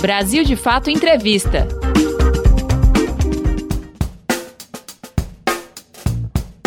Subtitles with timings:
[0.00, 1.68] Brasil de Fato Entrevista.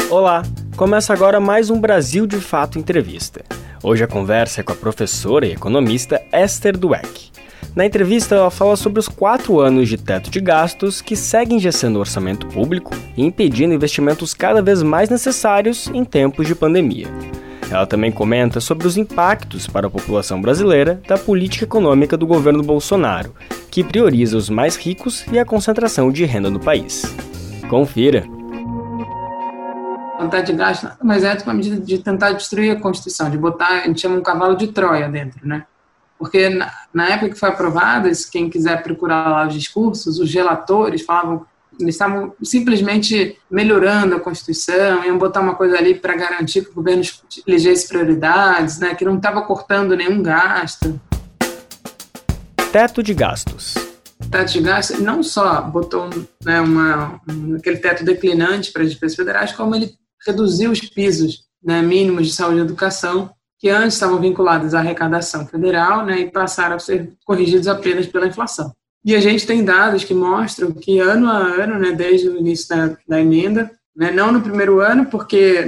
[0.07, 0.43] Olá,
[0.77, 3.43] começa agora mais um Brasil de Fato Entrevista.
[3.81, 7.31] Hoje a conversa é com a professora e economista Esther Dweck.
[7.75, 11.97] Na entrevista, ela fala sobre os quatro anos de teto de gastos que seguem engessando
[11.97, 17.07] o orçamento público e impedindo investimentos cada vez mais necessários em tempos de pandemia.
[17.71, 22.63] Ela também comenta sobre os impactos para a população brasileira da política econômica do governo
[22.63, 23.33] Bolsonaro,
[23.71, 27.03] que prioriza os mais ricos e a concentração de renda no país.
[27.69, 28.23] Confira!
[30.23, 33.81] vontade de gasto nada mais é uma medida de tentar destruir a Constituição, de botar,
[33.81, 35.65] a gente chama um cavalo de Troia dentro, né?
[36.17, 41.01] Porque na, na época que foi aprovada, quem quiser procurar lá os discursos, os relatores
[41.01, 41.45] falavam
[41.79, 46.75] eles estavam simplesmente melhorando a Constituição, iam botar uma coisa ali para garantir que o
[46.75, 47.03] governo
[47.47, 50.99] elegesse prioridades, né, que não estava cortando nenhum gasto.
[52.71, 53.75] Teto de gastos.
[54.31, 56.09] Teto de gastos não só botou
[56.43, 59.91] né, uma, um, aquele teto declinante para as despesas federais, como ele
[60.25, 65.47] reduziu os pisos né, mínimos de saúde e educação, que antes estavam vinculados à arrecadação
[65.47, 68.73] federal né, e passaram a ser corrigidos apenas pela inflação.
[69.05, 72.69] E a gente tem dados que mostram que ano a ano, né, desde o início
[72.69, 75.65] da, da emenda, né, não no primeiro ano, porque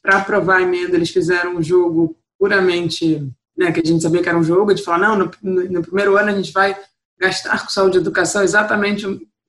[0.00, 4.28] para aprovar a emenda eles fizeram um jogo puramente, né, que a gente sabia que
[4.28, 6.76] era um jogo, de falar, não, no, no primeiro ano a gente vai
[7.18, 9.04] gastar com saúde e educação exatamente,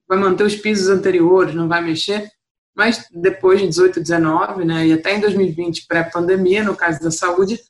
[0.08, 2.28] vai manter os pisos anteriores, não vai mexer,
[2.74, 7.60] mas depois de 18, 19, né, e até em 2020, pré-pandemia, no caso da saúde,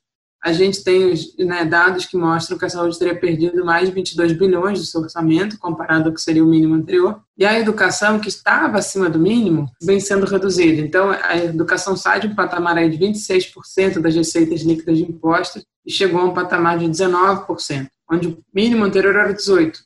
[0.43, 4.33] a gente tem né, dados que mostram que a saúde teria perdido mais de 22
[4.33, 7.21] bilhões do seu orçamento, comparado ao que seria o mínimo anterior.
[7.37, 10.81] E a educação, que estava acima do mínimo, vem sendo reduzida.
[10.81, 15.91] Então, a educação sai de um patamar de 26% das receitas líquidas de impostos e
[15.91, 19.79] chegou a um patamar de 19%, onde o mínimo anterior era 18%.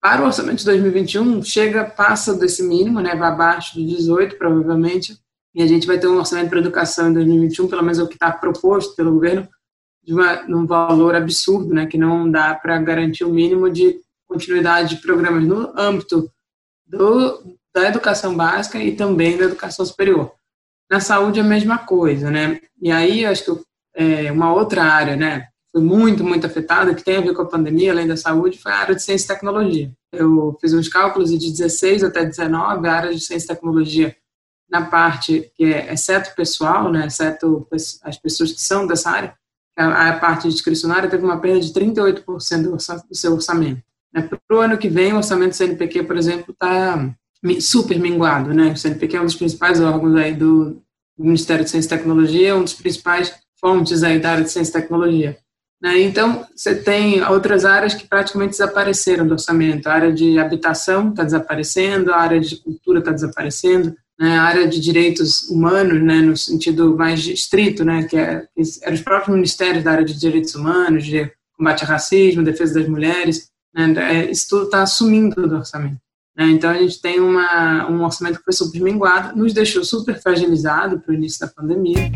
[0.00, 5.16] Para o orçamento de 2021, chega, passa desse mínimo, né, vai abaixo de 18, provavelmente,
[5.54, 8.08] e a gente vai ter um orçamento para educação em 2021, pelo menos é o
[8.08, 9.46] que está proposto pelo governo,
[10.02, 14.96] de, uma, um valor absurdo, né, que não dá para garantir o mínimo de continuidade
[14.96, 16.30] de programas no âmbito
[16.86, 20.32] do, da educação básica e também da educação superior.
[20.90, 22.60] Na saúde é a mesma coisa, né?
[22.80, 23.62] E aí acho que
[23.94, 27.48] é, uma outra área, né, foi muito, muito afetada, que tem a ver com a
[27.48, 29.92] pandemia, além da saúde, foi a área de ciência e tecnologia.
[30.12, 34.14] Eu fiz uns cálculos e de 16 até 19, a área de ciência e tecnologia,
[34.68, 37.66] na parte que é exceto pessoal, né, exceto
[38.02, 39.34] as pessoas que são dessa área,
[39.90, 43.82] a, parte discricionária teve uma perda de 38% do seu orçamento.
[44.12, 44.22] Né?
[44.22, 47.14] Para o ano que vem, o orçamento do CNPq, por exemplo, está
[47.60, 48.52] super minguado.
[48.52, 48.72] Né?
[48.72, 50.82] O CNPq é um dos principais órgãos aí do,
[51.18, 54.80] Ministério de Ciência e Tecnologia, um dos principais fontes aí da área de Ciência e
[54.80, 55.38] Tecnologia.
[55.80, 56.00] Né?
[56.02, 59.86] Então, você tem outras áreas que praticamente desapareceram do orçamento.
[59.86, 64.68] A área de habitação está desaparecendo, a área de cultura está desaparecendo, né, a área
[64.68, 68.46] de direitos humanos, né, no sentido mais estrito, né, que, é,
[68.82, 71.28] eram os próprios ministérios da área de direitos humanos, de
[71.58, 75.98] combate ao racismo, defesa das mulheres, né, é, isso tudo está sumindo do orçamento.
[76.36, 80.22] Né, então, a gente tem uma, um orçamento que foi super minguado, nos deixou super
[80.22, 82.12] fragilizado para o início da pandemia.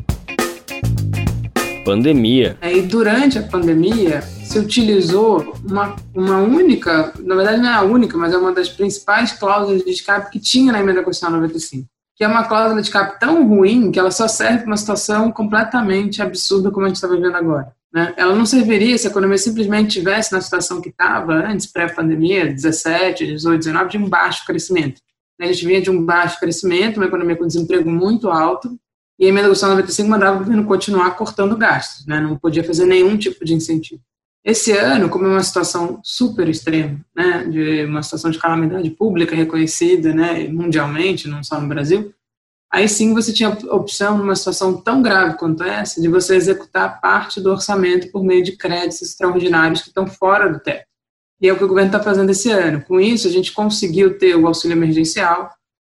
[1.84, 2.56] Pandemia.
[2.60, 7.82] É, e durante a pandemia, se utilizou uma, uma única, na verdade não é a
[7.82, 11.95] única, mas é uma das principais cláusulas de escape que tinha na emenda constitucional 95
[12.16, 15.30] que é uma cláusula de escape tão ruim que ela só serve para uma situação
[15.30, 17.76] completamente absurda como a gente está vivendo agora.
[17.92, 18.14] Né?
[18.16, 23.26] Ela não serviria se a economia simplesmente tivesse na situação que estava antes, pré-pandemia, 17,
[23.26, 25.00] 18, 19, de um baixo crescimento.
[25.38, 28.78] A gente vinha de um baixo crescimento, uma economia com desemprego muito alto,
[29.18, 32.18] e a emenda constitucional 95 mandava o governo continuar cortando gastos, né?
[32.18, 34.00] não podia fazer nenhum tipo de incentivo.
[34.46, 39.34] Esse ano, como é uma situação super extrema, né, de uma situação de calamidade pública
[39.34, 42.14] reconhecida né, mundialmente, não só no Brasil,
[42.72, 47.00] aí sim você tinha a opção, numa situação tão grave quanto essa, de você executar
[47.00, 50.86] parte do orçamento por meio de créditos extraordinários que estão fora do teto.
[51.40, 52.80] E é o que o governo está fazendo esse ano.
[52.82, 55.50] Com isso, a gente conseguiu ter o auxílio emergencial,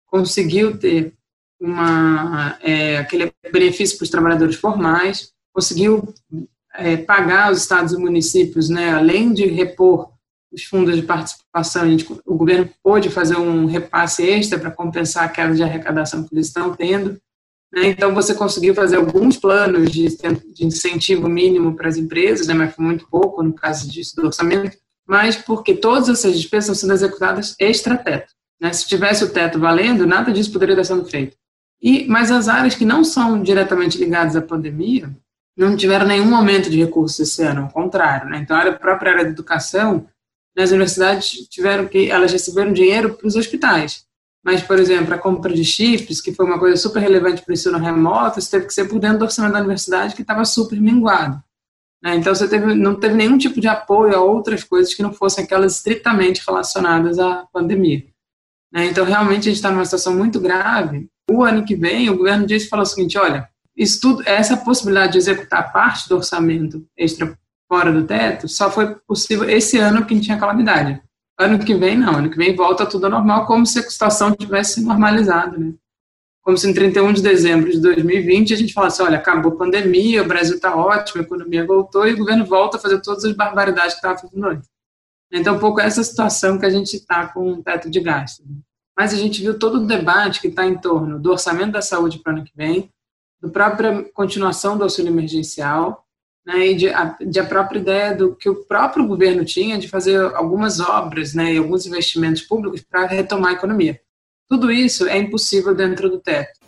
[0.07, 1.15] conseguiu ter
[1.61, 6.13] uma, é, aquele benefício para os trabalhadores formais, conseguiu
[6.75, 10.11] é, pagar os estados e municípios, né, além de repor
[10.53, 15.29] os fundos de participação, gente, o governo pôde fazer um repasse extra para compensar a
[15.29, 17.21] queda de arrecadação que eles estão tendo.
[17.73, 22.55] Né, então, você conseguiu fazer alguns planos de, de incentivo mínimo para as empresas, né,
[22.55, 24.77] mas foi muito pouco no caso disso do orçamento,
[25.07, 28.33] mas porque todas essas despesas estão sendo executadas extra-teto.
[28.61, 28.73] Né?
[28.73, 31.37] Se tivesse o teto valendo, nada disso poderia estar sendo feito.
[31.83, 35.11] E, mas as áreas que não são diretamente ligadas à pandemia,
[35.57, 38.29] não tiveram nenhum aumento de recursos esse ano, ao contrário.
[38.29, 38.39] Né?
[38.39, 40.07] Então, a própria área da educação
[40.59, 44.05] as universidades tiveram que, elas receberam dinheiro para os hospitais.
[44.45, 47.55] Mas, por exemplo, a compra de chips, que foi uma coisa super relevante para o
[47.55, 50.81] ensino remoto, isso teve que ser por dentro do orçamento da universidade, que estava super
[50.81, 51.43] minguado.
[52.03, 52.17] Né?
[52.17, 55.45] Então, você teve, não teve nenhum tipo de apoio a outras coisas que não fossem
[55.45, 58.05] aquelas estritamente relacionadas à pandemia.
[58.73, 58.87] Né?
[58.87, 61.09] Então, realmente, a gente está numa situação muito grave.
[61.31, 63.49] O ano que vem, o governo disse falou o seguinte: olha,
[63.81, 67.35] isso tudo, essa possibilidade de executar parte do orçamento extra
[67.67, 71.01] fora do teto só foi possível esse ano que tinha calamidade.
[71.39, 72.17] Ano que vem, não.
[72.17, 75.73] Ano que vem volta tudo ao normal, como se a situação tivesse normalizado, né?
[76.43, 80.23] Como se em 31 de dezembro de 2020 a gente falasse, olha, acabou a pandemia,
[80.23, 83.33] o Brasil está ótimo, a economia voltou e o governo volta a fazer todas as
[83.33, 84.69] barbaridades que estava fazendo antes.
[85.33, 88.45] Então, um pouco essa situação que a gente está com um teto de gastos.
[88.45, 88.57] Né?
[88.99, 92.19] Mas a gente viu todo o debate que está em torno do orçamento da saúde
[92.19, 92.91] para o ano que vem,
[93.43, 96.05] da própria continuação do auxílio emergencial,
[96.45, 99.89] né, e de a, de a, própria ideia do que o próprio governo tinha de
[99.89, 104.01] fazer algumas obras né, e alguns investimentos públicos para retomar a economia.
[104.49, 106.59] Tudo isso é impossível dentro do teto.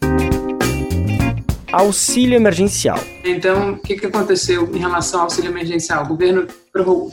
[1.72, 2.98] Auxílio emergencial.
[3.24, 6.04] Então, o que, que aconteceu em relação ao auxílio emergencial?
[6.04, 7.10] O governo prorrogou,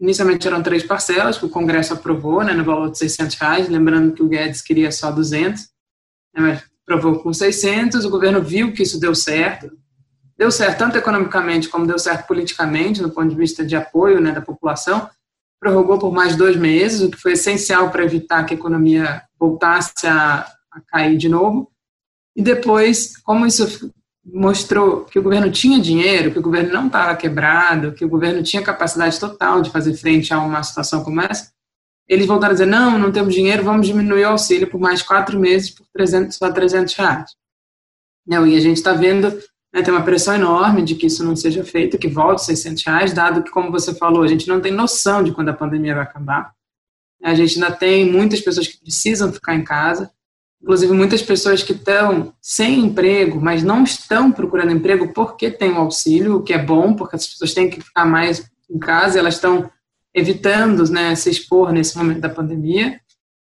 [0.00, 4.12] inicialmente eram três parcelas que o Congresso aprovou, né, no valor de 600 reais, lembrando
[4.12, 5.62] que o Guedes queria só 200,
[6.34, 9.70] né, mas aprovou com 600, o governo viu que isso deu certo,
[10.36, 14.32] deu certo tanto economicamente como deu certo politicamente, do ponto de vista de apoio né,
[14.32, 15.08] da população,
[15.60, 20.06] prorrogou por mais dois meses, o que foi essencial para evitar que a economia voltasse
[20.06, 21.70] a, a cair de novo.
[22.34, 23.92] E depois, como isso
[24.24, 28.42] mostrou que o governo tinha dinheiro, que o governo não estava quebrado, que o governo
[28.42, 31.52] tinha capacidade total de fazer frente a uma situação como essa,
[32.08, 35.38] eles voltaram a dizer, não, não temos dinheiro, vamos diminuir o auxílio por mais quatro
[35.38, 37.30] meses por 300, só 300 reais.
[38.26, 39.36] Não, e a gente está vendo
[39.72, 43.12] né, tem uma pressão enorme de que isso não seja feito, que volte 600 reais,
[43.12, 46.02] dado que, como você falou, a gente não tem noção de quando a pandemia vai
[46.04, 46.52] acabar.
[47.22, 50.10] A gente ainda tem muitas pessoas que precisam ficar em casa,
[50.60, 55.78] inclusive muitas pessoas que estão sem emprego, mas não estão procurando emprego porque tem o
[55.78, 59.34] auxílio, o que é bom, porque as pessoas têm que ficar mais em casa, elas
[59.34, 59.70] estão
[60.14, 63.00] evitando né, se expor nesse momento da pandemia.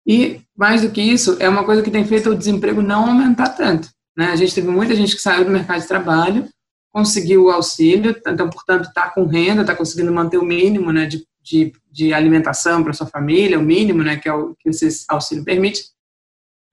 [0.06, 3.50] E, mais do que isso, é uma coisa que tem feito o desemprego não aumentar
[3.50, 3.90] tanto.
[4.16, 4.28] Né?
[4.28, 6.48] A gente teve muita gente que saiu do mercado de trabalho,
[6.92, 11.24] conseguiu o auxílio, então, portanto, está com renda, está conseguindo manter o mínimo né, de,
[11.44, 15.44] de, de alimentação para sua família, o mínimo né, que, é o, que esse auxílio
[15.44, 15.84] permite,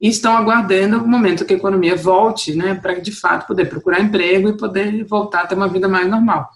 [0.01, 4.01] e estão aguardando o momento que a economia volte, né, para de fato poder procurar
[4.01, 6.49] emprego e poder voltar a ter uma vida mais normal.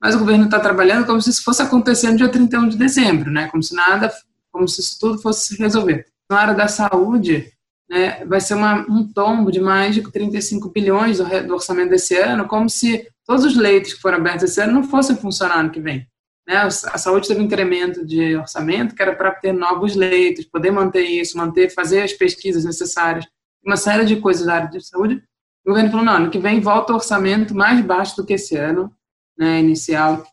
[0.00, 3.30] Mas o governo está trabalhando como se isso fosse acontecer no dia 31 de dezembro,
[3.30, 4.12] né, como se nada,
[4.52, 6.06] como se isso tudo fosse se resolver.
[6.30, 7.52] Na área da saúde,
[7.88, 12.16] né, vai ser uma, um tombo de mais de 35 bilhões do, do, orçamento desse
[12.16, 15.70] ano, como se todos os leitos que foram abertos esse ano não fossem funcionar no
[15.70, 16.06] que vem.
[16.46, 16.56] Né?
[16.56, 21.02] A saúde teve um incremento de orçamento que era para ter novos leitos, poder manter
[21.02, 23.26] isso, manter, fazer as pesquisas necessárias,
[23.64, 25.22] uma série de coisas da área de saúde.
[25.64, 28.56] O governo falou, não, ano que vem volta o orçamento mais baixo do que esse
[28.56, 28.92] ano,
[29.38, 30.24] né, inicial.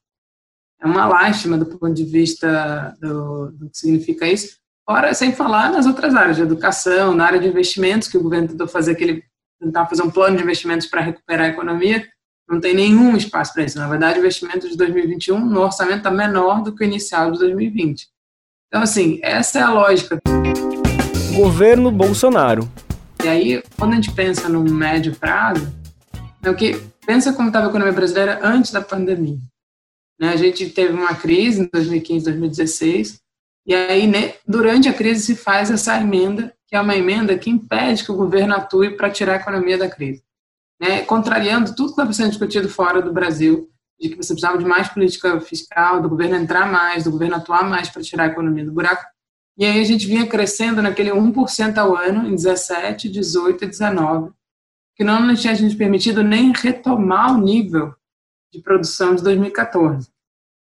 [0.82, 5.72] É uma lástima do ponto de vista do, do que significa isso, Fora, sem falar
[5.72, 9.24] nas outras áreas de educação, na área de investimentos, que o governo tentou fazer aquele,
[9.58, 12.06] tentar fazer um plano de investimentos para recuperar a economia,
[12.50, 13.80] não tem nenhum espaço para isso.
[13.80, 17.40] Na verdade, o investimento de 2021 no orçamento está menor do que o inicial de
[17.40, 18.10] 2020.
[18.68, 20.20] Então, assim, essa é a lógica.
[21.34, 22.70] Governo Bolsonaro.
[23.24, 25.74] E aí, quando a gente pensa no médio prazo,
[26.44, 26.74] é o que
[27.06, 29.40] pensa como estava a economia brasileira antes da pandemia.
[30.20, 30.30] Né?
[30.30, 33.22] A gente teve uma crise em 2015, 2016,
[33.66, 37.50] e aí, né, durante a crise, se faz essa emenda, que é uma emenda que
[37.50, 40.22] impede que o governo atue para tirar a economia da crise.
[40.82, 44.66] Né, contrariando tudo que estava sendo discutido fora do Brasil, de que você precisava de
[44.66, 48.66] mais política fiscal, do governo entrar mais, do governo atuar mais para tirar a economia
[48.66, 49.06] do buraco.
[49.58, 54.34] E aí a gente vinha crescendo naquele 1% ao ano em 17, 18 e 19,
[54.96, 57.94] que não tinha a gente permitido nem retomar o nível
[58.52, 60.08] de produção de 2014.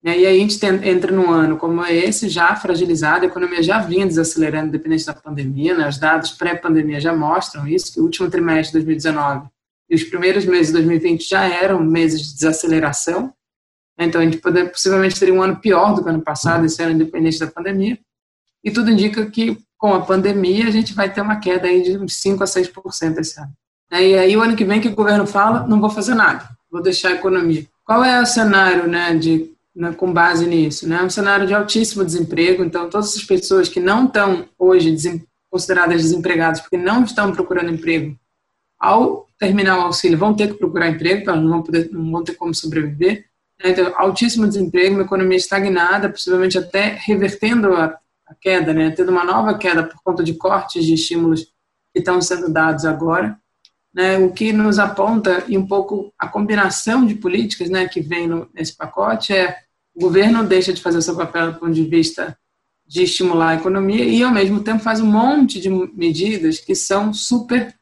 [0.03, 4.07] E aí a gente entra num ano como esse, já fragilizado, a economia já vinha
[4.07, 5.88] desacelerando, independente da pandemia, né?
[5.88, 9.47] os dados pré-pandemia já mostram isso, que o último trimestre de 2019
[9.91, 13.33] e os primeiros meses de 2020 já eram meses de desaceleração,
[14.00, 16.81] então a gente poder, possivelmente teria um ano pior do que o ano passado, esse
[16.81, 18.00] ano independente da pandemia,
[18.63, 21.97] e tudo indica que com a pandemia a gente vai ter uma queda aí de
[21.97, 23.53] uns 5 a 6% esse ano.
[23.91, 26.81] E aí o ano que vem que o governo fala, não vou fazer nada, vou
[26.81, 27.65] deixar a economia.
[27.83, 30.88] Qual é o cenário né, de né, com base nisso.
[30.88, 30.98] Né?
[30.98, 35.25] É um cenário de altíssimo desemprego, então todas essas pessoas que não estão hoje desem,
[35.50, 38.17] consideradas desempregadas porque não estão procurando emprego,
[38.79, 42.36] ao terminar o auxílio vão ter que procurar emprego, então não vão, não vão ter
[42.36, 43.25] como sobreviver.
[43.63, 48.91] Então, altíssimo desemprego, uma economia estagnada, possivelmente até revertendo a, a queda, né?
[48.91, 51.43] tendo uma nova queda por conta de cortes de estímulos
[51.93, 53.38] que estão sendo dados agora.
[53.93, 58.25] Né, o que nos aponta, e um pouco a combinação de políticas né, que vem
[58.25, 59.57] no, nesse pacote é
[59.93, 62.38] o governo deixa de fazer o seu papel do ponto de vista
[62.88, 67.13] de estimular a economia e, ao mesmo tempo, faz um monte de medidas que são
[67.13, 67.74] super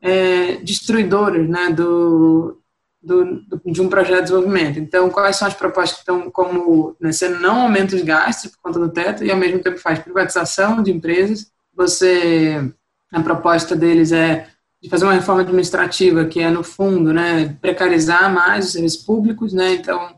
[0.00, 2.58] é, destruidoras né, do,
[3.02, 4.78] do, de um projeto de desenvolvimento.
[4.78, 8.62] Então, quais são as propostas que estão como né, você não aumenta os gastos por
[8.62, 11.50] conta do teto e ao mesmo tempo faz privatização de empresas.
[11.74, 12.72] Você
[13.12, 14.48] a proposta deles é
[14.86, 19.52] de fazer uma reforma administrativa que é no fundo, né, precarizar mais os serviços públicos,
[19.52, 19.74] né?
[19.74, 20.14] Então, as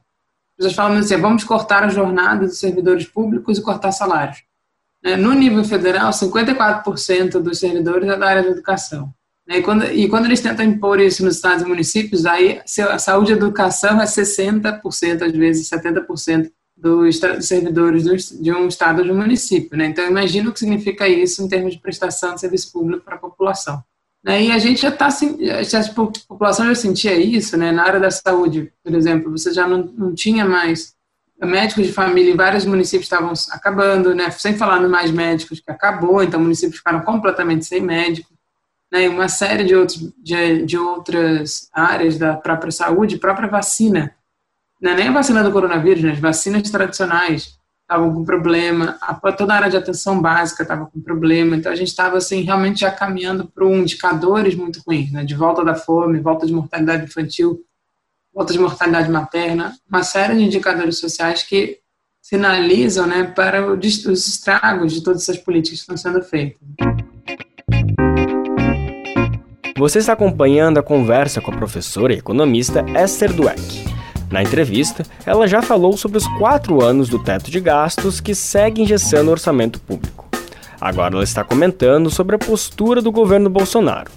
[0.58, 4.42] pessoas falam assim, vamos cortar a jornada dos servidores públicos e cortar salários.
[5.02, 9.10] Né, no nível federal, 54% dos servidores é da área da educação.
[9.46, 9.58] Né?
[9.58, 12.60] E quando, e quando eles tentam impor isso nos estados e municípios, aí
[12.90, 18.04] a saúde e a educação é 60%, às vezes 70% dos, servidores
[18.38, 19.78] de um estado ou de um município.
[19.78, 19.87] Né?
[19.87, 23.18] Então, imagina o que significa isso em termos de prestação de serviço público para a
[23.18, 23.82] população.
[24.28, 24.42] Né?
[24.42, 25.94] E a gente já está, a
[26.28, 27.73] população já sentia isso, né?
[27.73, 30.94] na área da saúde, por exemplo, você já não, não tinha mais
[31.40, 34.28] médicos de família em vários municípios estavam acabando, né?
[34.30, 38.37] sem falar nos mais médicos que acabou, então municípios ficaram completamente sem médicos
[38.92, 44.14] né, e uma série de, outros, de, de outras áreas da própria saúde, própria vacina.
[44.78, 47.57] Não é nem a vacina do coronavírus, né, as vacinas tradicionais
[47.88, 51.75] estavam com problema, a, toda a área de atenção básica estava com problema, então a
[51.75, 55.75] gente estava assim, realmente já caminhando para um indicadores muito ruins, né, de volta da
[55.75, 57.64] fome, volta de mortalidade infantil,
[58.33, 61.78] volta de mortalidade materna, uma série de indicadores sociais que
[62.21, 66.61] sinalizam né, para os estragos de todas essas políticas que estão sendo feitas.
[69.78, 73.98] Você está acompanhando a conversa com a professora e economista Esther Dweck.
[74.30, 78.82] Na entrevista, ela já falou sobre os quatro anos do teto de gastos que segue
[78.82, 80.28] engessando o orçamento público.
[80.80, 84.11] Agora ela está comentando sobre a postura do governo Bolsonaro.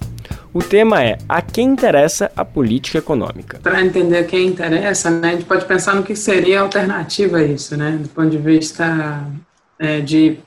[0.54, 3.58] O tema é a quem interessa a política econômica.
[3.62, 7.42] Para entender quem interessa, né, a gente pode pensar no que seria a alternativa a
[7.42, 9.26] isso, né, do ponto de vista
[9.78, 10.38] é, de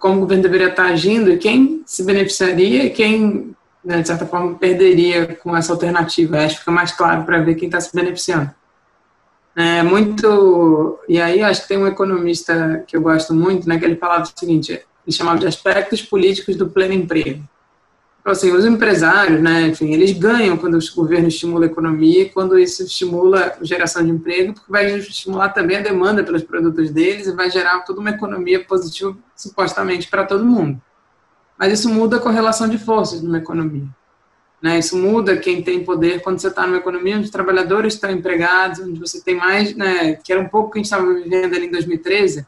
[0.00, 4.26] como o governo deveria estar agindo e quem se beneficiaria e quem né, de certa
[4.26, 6.38] forma, perderia com essa alternativa.
[6.38, 8.50] Acho que fica mais claro para ver quem está se beneficiando.
[9.54, 10.98] É muito.
[11.08, 14.24] E aí, acho que tem um economista que eu gosto muito, né, que ele falava
[14.24, 17.42] o seguinte: ele chamava de aspectos políticos do pleno emprego.
[18.20, 22.56] Então, assim, os empresários, né, enfim, eles ganham quando o governo estimula a economia, quando
[22.56, 27.26] isso estimula a geração de emprego, porque vai estimular também a demanda pelos produtos deles
[27.26, 30.80] e vai gerar toda uma economia positiva, supostamente, para todo mundo
[31.62, 33.86] mas isso muda a correlação de forças numa economia.
[34.62, 34.78] Né?
[34.78, 38.78] Isso muda quem tem poder quando você está numa economia onde os trabalhadores estão empregados,
[38.78, 41.54] onde você tem mais, né, que era um pouco o que a gente estava vivendo
[41.54, 42.46] ali em 2013,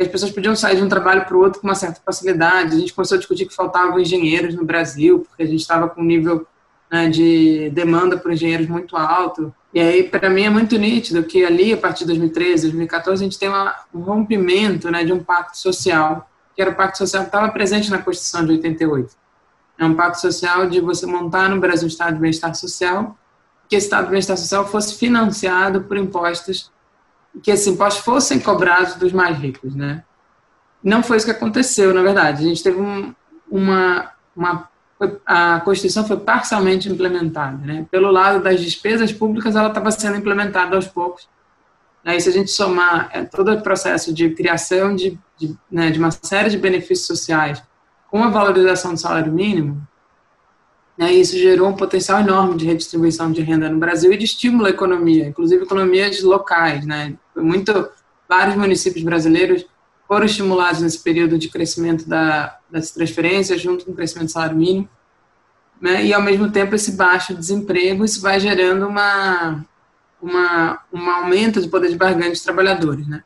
[0.00, 2.74] as pessoas podiam sair de um trabalho para o outro com uma certa facilidade.
[2.74, 6.00] A gente começou a discutir que faltavam engenheiros no Brasil, porque a gente estava com
[6.00, 6.44] um nível
[6.90, 9.54] né, de demanda por engenheiros muito alto.
[9.72, 13.24] E aí, para mim, é muito nítido que ali, a partir de 2013, 2014, a
[13.24, 17.22] gente tem uma, um rompimento né, de um pacto social que era o Pacto Social
[17.22, 19.14] que estava presente na Constituição de 88.
[19.78, 23.16] É um pacto social de você montar no Brasil um Estado de Bem-Estar Social,
[23.68, 26.70] que esse Estado de Bem-Estar Social fosse financiado por impostos,
[27.42, 30.04] que esses impostos fossem cobrados dos mais ricos, né?
[30.82, 32.44] Não foi isso que aconteceu, na verdade.
[32.44, 33.14] A gente teve um,
[33.50, 34.68] uma, uma
[35.26, 37.86] a Constituição foi parcialmente implementada, né?
[37.90, 41.28] Pelo lado das despesas públicas, ela estava sendo implementada aos poucos,
[42.04, 45.98] Aí, se a gente somar é, todo o processo de criação de, de, né, de,
[45.98, 47.62] uma série de benefícios sociais
[48.12, 49.88] com a valorização do salário mínimo,
[50.98, 54.66] né, isso gerou um potencial enorme de redistribuição de renda no Brasil e de estímulo
[54.66, 56.84] à economia, inclusive economias locais.
[56.84, 57.88] Né, muito,
[58.28, 59.64] vários municípios brasileiros
[60.06, 64.58] foram estimulados nesse período de crescimento da, das transferências, junto com o crescimento do salário
[64.58, 64.86] mínimo.
[65.80, 69.64] Né, e, ao mesmo tempo, esse baixo desemprego, isso vai gerando uma
[70.22, 73.24] uma, um aumento do poder de barganha dos trabalhadores, né?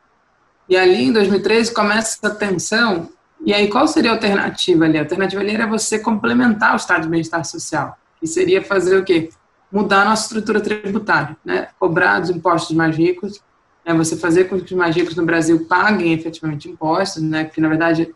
[0.69, 3.11] E ali, em 2013, começa essa tensão.
[3.45, 4.99] E aí, qual seria a alternativa ali?
[4.99, 9.05] A alternativa ali era você complementar o estado de bem-estar social, que seria fazer o
[9.05, 9.31] quê?
[9.71, 11.69] Mudar a nossa estrutura tributária, né?
[11.79, 13.43] Cobrar dos impostos mais ricos,
[13.85, 13.93] né?
[13.95, 17.45] você fazer com que os mais ricos no Brasil paguem efetivamente impostos, né?
[17.45, 18.15] Porque, na verdade,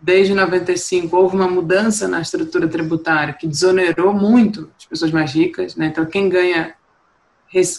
[0.00, 5.76] desde 95 houve uma mudança na estrutura tributária que desonerou muito as pessoas mais ricas,
[5.76, 5.86] né?
[5.86, 6.74] Então, quem ganha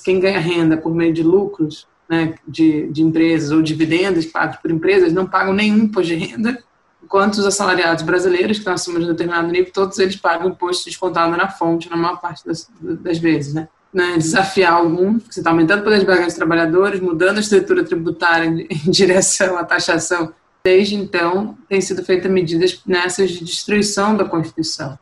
[0.04, 4.72] quem ganha renda por meio de lucros né, de, de empresas ou dividendos pagos por
[4.72, 6.64] empresas não pagam nenhum imposto de renda,
[7.08, 10.90] enquanto os assalariados brasileiros que estão acima de um determinado nível, todos eles pagam imposto
[10.90, 13.54] descontado na fonte, na maior parte das, das vezes.
[13.54, 13.70] Né?
[13.94, 17.84] né, desafiar alguns, porque você está aumentando o poder de dos trabalhadores, mudando a estrutura
[17.86, 20.34] tributária em direção à taxação.
[20.64, 25.00] Desde então, tem sido feitas medidas nessas de destruição da Constituição.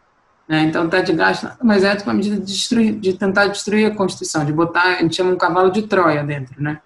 [0.47, 0.61] Né?
[0.61, 4.45] Então, teto de gasto mais é uma medida de, destruir, de tentar destruir a Constituição,
[4.45, 6.79] de botar, a gente chama um cavalo de Troia dentro, né?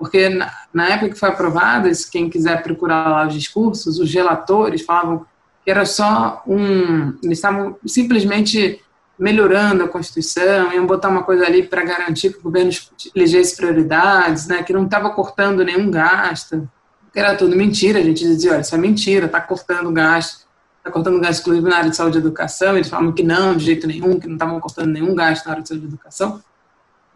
[0.00, 0.30] Porque
[0.72, 5.26] na, época que foi aprovada, quem quiser procurar lá os discursos, os relatores falavam
[5.62, 7.18] que era só um.
[7.22, 8.82] Eles estavam simplesmente
[9.18, 12.70] melhorando a Constituição, iam botar uma coisa ali para garantir que o governo
[13.14, 16.66] elegesse prioridades, né, que não estava cortando nenhum gasto,
[17.14, 17.98] era tudo mentira.
[17.98, 21.76] A gente dizia: olha, isso é mentira, está cortando gasto está cortando gasto exclusivo na
[21.76, 24.58] área de saúde e educação, eles falam que não, de jeito nenhum, que não estavam
[24.58, 26.42] cortando nenhum gasto na área de saúde e educação.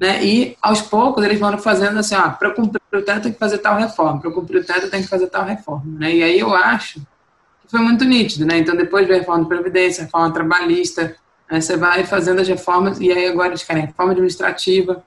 [0.04, 0.23] Né?
[0.23, 3.56] E, aos poucos, eles foram fazendo assim, ah, para cumprir o teto tem que fazer
[3.56, 5.99] tal reforma, para cumprir o teto tem que fazer tal reforma.
[5.99, 6.16] Né?
[6.16, 7.00] E aí eu acho
[7.62, 8.44] que foi muito nítido.
[8.44, 8.58] Né?
[8.58, 11.16] Então, depois veio a reforma de Previdência, reforma trabalhista,
[11.50, 15.02] você vai fazendo as reformas, e aí agora eles querem reforma administrativa,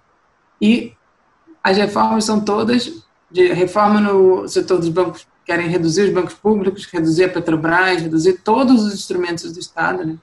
[0.59, 0.93] e
[1.63, 2.91] as reformas são todas
[3.29, 8.39] de reforma no setor dos bancos querem reduzir os bancos públicos, reduzir a Petrobras, reduzir
[8.43, 10.15] todos os instrumentos do Estado, né?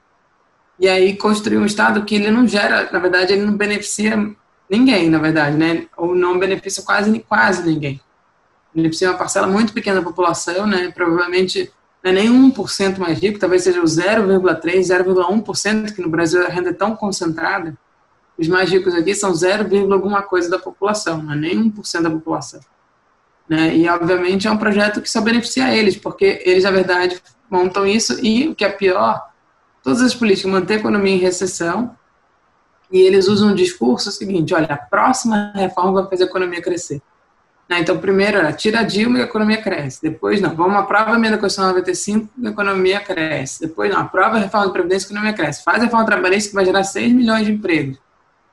[0.80, 4.34] E aí construir um Estado que ele não gera, na verdade, ele não beneficia
[4.68, 5.86] ninguém, na verdade, né?
[5.96, 8.00] Ou não beneficia quase, quase ninguém.
[8.74, 10.90] Beneficia uma parcela muito pequena da população, né?
[10.90, 16.44] Provavelmente não é nem 1% mais rico, talvez seja o 0,3%, 0,1%, que no Brasil
[16.44, 17.76] a renda é tão concentrada.
[18.36, 22.10] Os mais ricos aqui são 0, alguma coisa da população, não é nem 1% da
[22.10, 22.60] população.
[23.48, 23.76] Né?
[23.76, 28.18] E, obviamente, é um projeto que só beneficia eles, porque eles, na verdade, montam isso
[28.22, 29.22] e, o que é pior,
[29.82, 31.96] todas as políticas mantêm a economia em recessão
[32.94, 37.02] e eles usam um discurso seguinte, olha, a próxima reforma vai fazer a economia crescer.
[37.68, 37.80] Né?
[37.80, 40.00] Então, primeiro, era, tira a Dilma e a economia cresce.
[40.00, 43.66] Depois, não, vamos aprova a emenda constitucional 95 e a economia cresce.
[43.66, 45.64] Depois, não, aprova a reforma da Previdência e a economia cresce.
[45.64, 47.98] Faz a reforma trabalhista que vai gerar 6 milhões de empregos.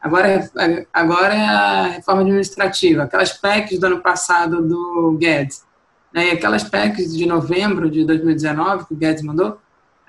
[0.01, 0.49] Agora,
[0.91, 5.63] agora é a reforma administrativa, aquelas PECs do ano passado do Guedes,
[6.11, 9.59] né, e aquelas PECs de novembro de 2019 que o Guedes mandou,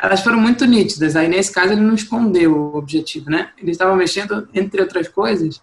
[0.02, 1.14] elas foram muito nítidas.
[1.14, 3.50] Aí, nesse caso, ele não escondeu o objetivo, né?
[3.56, 5.62] Ele estava mexendo, entre outras coisas,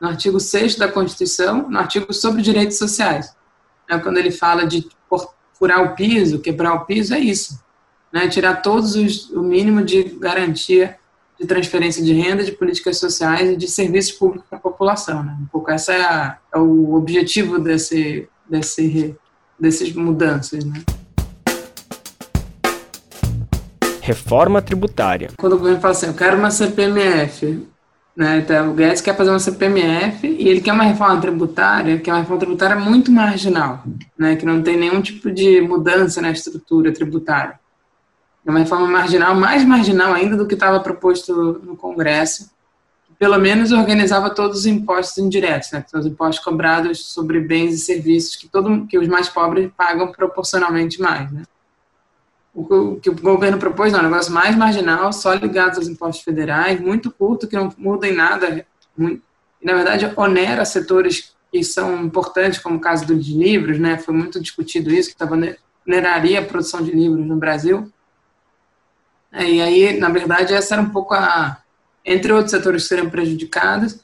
[0.00, 3.34] no artigo 6 da Constituição, no artigo sobre direitos sociais.
[3.90, 4.86] Né, quando ele fala de
[5.54, 7.60] furar o piso, quebrar o piso, é isso.
[8.12, 10.96] Né, tirar todos os, o mínimo de garantia
[11.38, 15.24] de transferência de renda, de políticas sociais e de serviços públicos para a população.
[15.24, 15.36] Né?
[15.40, 19.16] Um pouco esse é, é, o objetivo desse, desse,
[19.58, 20.64] dessas mudanças.
[20.64, 20.82] Né?
[24.06, 25.30] Reforma tributária.
[25.36, 27.66] Quando o governo fala assim, eu quero uma CPMF,
[28.16, 28.38] né?
[28.38, 32.12] Então, o Guedes quer fazer uma CPMF e ele quer uma reforma tributária, que é
[32.12, 33.82] uma reforma tributária muito marginal,
[34.16, 34.36] né?
[34.36, 37.58] que não tem nenhum tipo de mudança na estrutura tributária.
[38.46, 42.48] É uma reforma marginal, mais marginal ainda do que estava proposto no Congresso,
[43.08, 47.78] que pelo menos organizava todos os impostos indiretos, né, os impostos cobrados sobre bens e
[47.78, 51.28] serviços que, todo, que os mais pobres pagam proporcionalmente mais.
[51.32, 51.42] Né.
[52.58, 56.24] O que o governo propôs não, é um negócio mais marginal, só ligado aos impostos
[56.24, 58.66] federais, muito curto, que não muda em nada,
[58.96, 59.22] muito,
[59.62, 64.40] na verdade onera setores que são importantes, como o caso dos livros, né, foi muito
[64.40, 65.24] discutido isso, que
[65.86, 67.92] oneraria a produção de livros no Brasil,
[69.32, 71.58] e aí, na verdade, essa era um pouco a.
[72.04, 73.98] Entre outros setores que seriam prejudicados,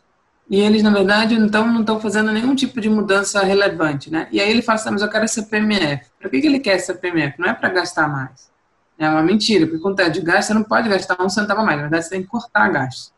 [0.53, 4.29] e eles, na verdade, então, não estão fazendo nenhum tipo de mudança relevante, né?
[4.31, 6.05] E aí ele fala assim, mas eu quero essa PMF.
[6.21, 7.41] Para que, que ele quer essa PMF?
[7.41, 8.53] Não é para gastar mais.
[8.99, 11.65] É uma mentira, porque com teto de gasto você não pode gastar um centavo a
[11.65, 13.15] mais, na verdade você tem que cortar gastos.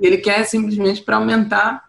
[0.00, 1.84] E ele quer simplesmente para aumentar,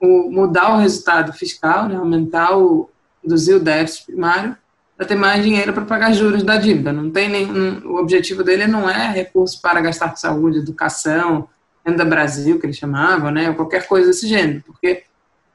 [0.00, 1.96] o, mudar o resultado fiscal, né?
[1.96, 2.88] aumentar o,
[3.22, 4.56] reduzir o déficit primário
[4.96, 6.90] para ter mais dinheiro para pagar juros da dívida.
[6.90, 11.46] Não tem nenhum, o objetivo dele não é recurso para gastar com saúde, educação,
[11.86, 15.04] renda Brasil, que eles chamavam, né, ou qualquer coisa desse gênero, porque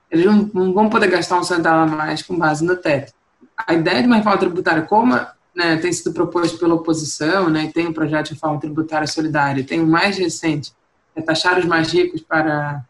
[0.09, 3.13] eles não, não, vão poder gastar um centavo a mais com base no teto.
[3.57, 5.13] A ideia de uma reforma tributária, como
[5.53, 9.81] né, tem sido proposto pela oposição, né, tem um projeto de reforma tributária solidária, tem
[9.81, 10.73] o mais recente,
[11.15, 12.83] é taxar os mais ricos para,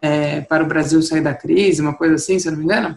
[0.00, 2.96] é, para o Brasil sair da crise, uma coisa assim, se eu não me engano,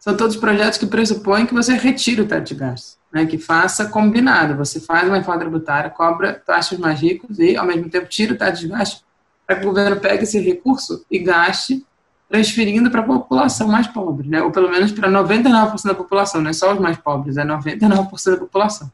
[0.00, 3.84] são todos projetos que pressupõem que você retire o teto de gastos, né, que faça
[3.84, 4.56] combinado.
[4.56, 8.36] Você faz uma reforma tributária, cobra taxas mais ricos e, ao mesmo tempo, tira o
[8.36, 9.04] teto de gastos
[9.46, 11.84] para que o governo pegue esse recurso e gaste
[12.30, 16.50] transferindo para a população mais pobre, né, ou pelo menos para 99% da população, não
[16.50, 18.90] é só os mais pobres, é 99% da população.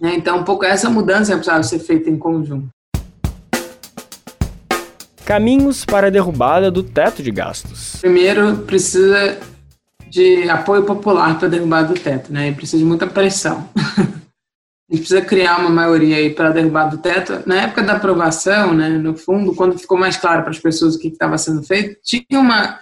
[0.00, 2.68] Né, então, um pouco essa mudança é precisava ser feita em conjunto.
[5.26, 7.96] Caminhos para a derrubada do teto de gastos.
[8.00, 9.38] Primeiro, precisa
[10.10, 12.48] de apoio popular para derrubar do teto, né?
[12.48, 13.68] E precisa de muita pressão.
[13.76, 17.42] a gente precisa criar uma maioria aí para derrubar do teto.
[17.46, 20.98] Na época da aprovação, né, no fundo, quando ficou mais claro para as pessoas o
[20.98, 22.80] que estava sendo feito, tinha uma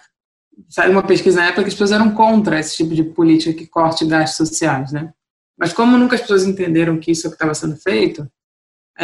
[0.69, 3.67] saiu uma pesquisa na época que as pessoas eram contra esse tipo de política que
[3.67, 5.12] corte gastos sociais, né?
[5.57, 8.29] Mas como nunca as pessoas entenderam que isso é o que estava sendo feito,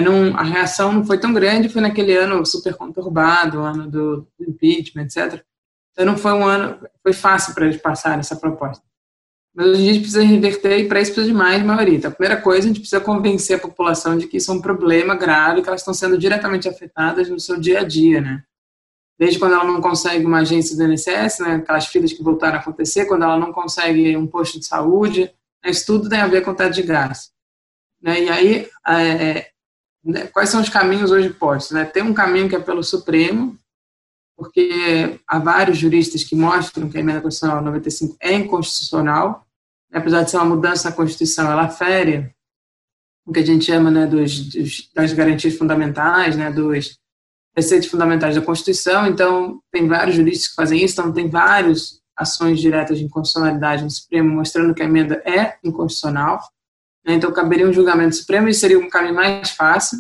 [0.03, 5.05] não, a reação não foi tão grande, foi naquele ano super conturbado, ano do impeachment,
[5.05, 5.45] etc.
[5.95, 8.85] Então não foi um ano, foi fácil para eles passarem essa proposta.
[9.55, 11.97] Mas a gente precisa reverter e para isso precisa de mais maioria.
[11.97, 14.61] Então, a primeira coisa, a gente precisa convencer a população de que isso é um
[14.61, 18.43] problema grave, que elas estão sendo diretamente afetadas no seu dia a dia, né?
[19.17, 22.61] Desde quando ela não consegue uma agência do INSS, né, aquelas filas que voltaram a
[22.61, 25.33] acontecer, quando ela não consegue um posto de saúde,
[25.65, 27.31] né, isso tudo tem a ver com o teto de gás.
[28.03, 28.25] Né?
[28.25, 29.51] E aí, é,
[30.05, 31.71] né, quais são os caminhos hoje postos?
[31.71, 31.85] Né?
[31.85, 33.57] Tem um caminho que é pelo Supremo,
[34.37, 39.47] porque há vários juristas que mostram que a emenda constitucional 95 é inconstitucional,
[39.93, 42.35] apesar de ser uma mudança na Constituição, ela fere
[43.27, 46.99] o que a gente chama né, dos, dos, das garantias fundamentais, né, dos
[47.55, 52.61] preceitos fundamentais da Constituição, então tem vários juristas que fazem isso, então tem várias ações
[52.61, 56.41] diretas de inconstitucionalidade no Supremo mostrando que a emenda é inconstitucional,
[57.07, 59.99] né, então caberia um julgamento Supremo e seria um caminho mais fácil.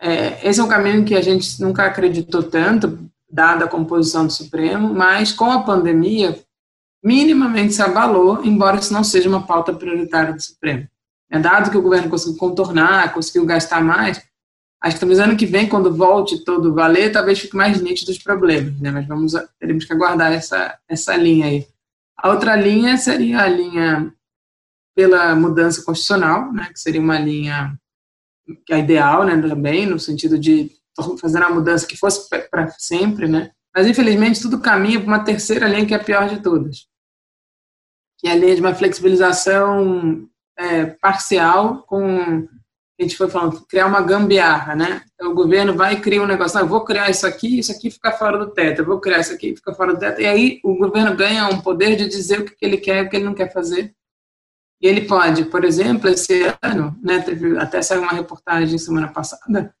[0.00, 4.32] É, esse é um caminho que a gente nunca acreditou tanto, dada a composição do
[4.32, 6.38] Supremo, mas com a pandemia,
[7.02, 10.86] minimamente se abalou, embora isso não seja uma pauta prioritária do Supremo.
[11.30, 14.22] É dado que o governo conseguiu contornar, conseguiu gastar mais,
[14.82, 18.18] acho que talvez ano que vem, quando volte todo valer, talvez fique mais nítido os
[18.18, 18.90] problemas, né?
[18.90, 21.66] Mas vamos, teremos que aguardar essa, essa linha aí.
[22.18, 24.12] A outra linha seria a linha
[24.94, 26.68] pela mudança constitucional, né?
[26.70, 27.78] Que seria uma linha
[28.66, 29.40] que é ideal, né?
[29.40, 30.70] Também, no sentido de
[31.20, 33.50] fazer uma mudança que fosse para sempre, né?
[33.74, 36.86] Mas, infelizmente, tudo caminha para uma terceira linha que é a pior de todas,
[38.18, 40.28] que é a linha de uma flexibilização
[40.58, 42.46] é, parcial com
[43.00, 45.02] a gente foi falando, criar uma gambiarra, né?
[45.14, 47.72] Então, o governo vai e cria um negócio, não, eu vou criar isso aqui, isso
[47.72, 50.26] aqui fica fora do teto, eu vou criar isso aqui, fica fora do teto, e
[50.26, 53.16] aí o governo ganha um poder de dizer o que ele quer e o que
[53.16, 53.92] ele não quer fazer.
[54.80, 59.74] E ele pode, por exemplo, esse ano, né, teve, até saiu uma reportagem semana passada,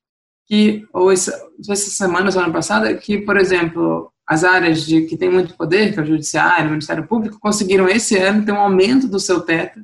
[0.52, 1.32] que, ou essa,
[1.66, 5.98] essa semana, semana passada, que, por exemplo, as áreas de, que têm muito poder, que
[5.98, 9.80] é o Judiciário, o Ministério Público, conseguiram esse ano ter um aumento do seu teto,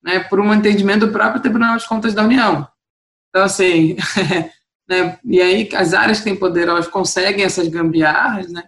[0.00, 2.68] né, por um entendimento do próprio Tribunal de Contas da União.
[3.28, 3.96] Então, assim,
[4.88, 8.62] né, e aí as áreas que têm poder, elas conseguem essas gambiarras, né,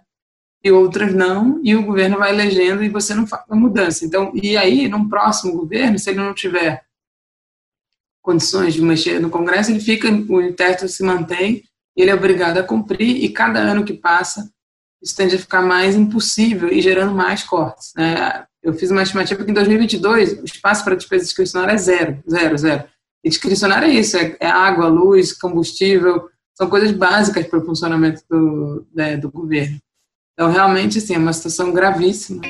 [0.61, 4.03] e outras não, e o governo vai elegendo e você não faz a mudança.
[4.03, 6.83] Então, e aí, num próximo governo, se ele não tiver
[8.21, 11.63] condições de mexer no Congresso, ele fica, o teto se mantém,
[11.95, 14.49] ele é obrigado a cumprir, e cada ano que passa,
[15.01, 17.91] isso tende a ficar mais impossível e gerando mais cortes.
[17.95, 18.45] Né?
[18.61, 22.57] Eu fiz uma estimativa que em 2022 o espaço para despesa discricionária é zero, zero,
[22.57, 22.83] zero.
[23.23, 28.21] E discricionária é isso, é, é água, luz, combustível, são coisas básicas para o funcionamento
[28.29, 29.79] do, né, do governo.
[30.33, 32.41] Então, realmente, assim, é uma situação gravíssima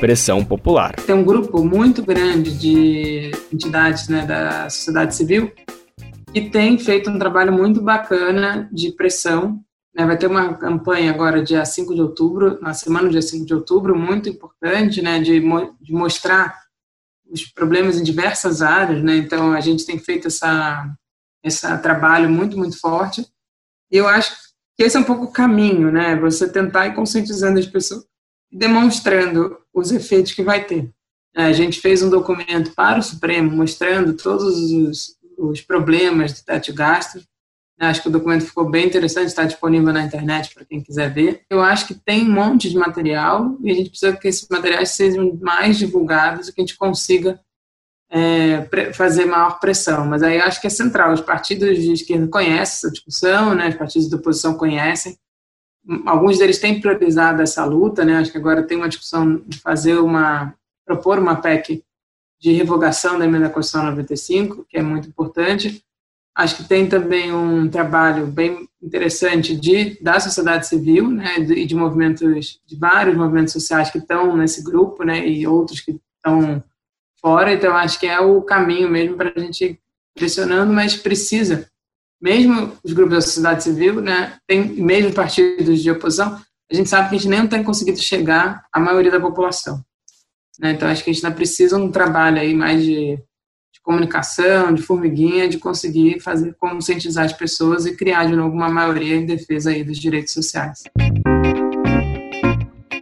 [0.00, 0.96] pressão popular.
[0.96, 5.52] Tem um grupo muito grande de entidades né, da sociedade civil
[6.32, 9.60] que tem feito um trabalho muito bacana de pressão.
[9.94, 10.06] Né?
[10.06, 13.54] Vai ter uma campanha agora, dia 5 de outubro, na semana do dia 5 de
[13.54, 16.56] outubro, muito importante, né, de, mo de mostrar
[17.30, 19.02] os problemas em diversas áreas.
[19.02, 19.16] Né?
[19.16, 20.88] Então, a gente tem feito essa,
[21.44, 23.26] esse trabalho muito, muito forte.
[23.90, 24.32] E eu acho
[24.76, 26.16] que esse é um pouco o caminho, né?
[26.16, 28.04] Você tentar ir conscientizando as pessoas
[28.50, 30.90] demonstrando os efeitos que vai ter.
[31.34, 36.66] A gente fez um documento para o Supremo mostrando todos os, os problemas do teto
[36.66, 37.28] de gastos.
[37.78, 41.42] Acho que o documento ficou bem interessante, está disponível na internet para quem quiser ver.
[41.48, 44.90] Eu acho que tem um monte de material e a gente precisa que esses materiais
[44.90, 47.40] sejam mais divulgados e que a gente consiga
[48.10, 50.04] é, fazer maior pressão.
[50.04, 51.14] Mas aí acho que é central.
[51.14, 53.68] Os partidos de esquerda conhecem essa discussão, né?
[53.68, 55.16] os partidos da oposição conhecem
[56.06, 58.16] alguns deles têm priorizado essa luta, né?
[58.16, 61.84] Acho que agora tem uma discussão de fazer uma propor uma PEC
[62.40, 65.84] de revogação da emenda constitucional 95, que é muito importante.
[66.34, 71.74] Acho que tem também um trabalho bem interessante de da sociedade civil, né, e de
[71.74, 76.62] movimentos de vários movimentos sociais que estão nesse grupo, né, e outros que estão
[77.20, 77.52] fora.
[77.52, 79.80] Então acho que é o caminho mesmo para a gente ir
[80.14, 81.68] pressionando, mas precisa
[82.20, 86.38] mesmo os grupos da sociedade civil, né, tem, mesmo partidos de oposição,
[86.70, 89.82] a gente sabe que a gente nem tem conseguido chegar à maioria da população.
[90.60, 90.72] Né?
[90.72, 94.72] Então, acho que a gente ainda precisa de um trabalho aí mais de, de, comunicação,
[94.72, 99.26] de formiguinha, de conseguir fazer conscientizar as pessoas e criar de novo uma maioria em
[99.26, 100.82] defesa aí dos direitos sociais.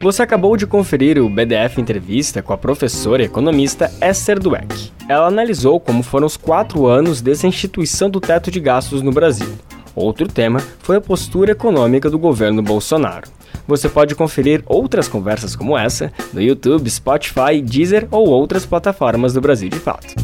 [0.01, 4.98] Você acabou de conferir o BDF Entrevista com a professora e economista Esther Dweck.
[5.09, 9.49] Ela analisou como foram os quatro anos dessa instituição do teto de gastos no Brasil.
[9.95, 13.27] Outro tema foi a postura econômica do governo Bolsonaro.
[13.67, 19.41] Você pode conferir outras conversas como essa no YouTube, Spotify, Deezer ou outras plataformas do
[19.41, 20.15] Brasil de Fato.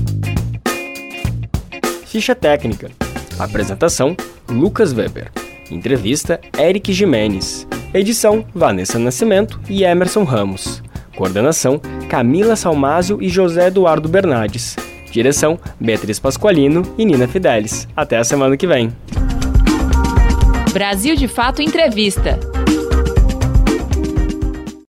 [2.07, 2.91] Ficha técnica.
[3.39, 4.15] Apresentação:
[4.49, 5.33] Lucas Weber.
[5.71, 7.67] Entrevista: Eric Jimenez.
[7.93, 10.84] Edição: Vanessa Nascimento e Emerson Ramos.
[11.15, 14.77] Coordenação: Camila Salmásio e José Eduardo Bernardes.
[15.11, 17.87] Direção: Beatriz Pasqualino e Nina Fidelis.
[17.97, 18.93] Até a semana que vem.
[20.73, 22.54] Brasil de Fato Entrevista.